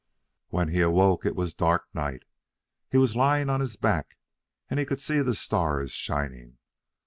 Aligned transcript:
When 0.47 0.69
he 0.69 0.81
awoke, 0.81 1.27
it 1.27 1.35
was 1.35 1.53
dark 1.53 1.83
night. 1.93 2.23
He 2.89 2.97
was 2.97 3.15
lying 3.15 3.51
on 3.51 3.59
his 3.61 3.75
back, 3.77 4.17
and 4.67 4.79
he 4.79 4.85
could 4.87 4.99
see 4.99 5.21
the 5.21 5.35
stars 5.35 5.91
shining. 5.91 6.57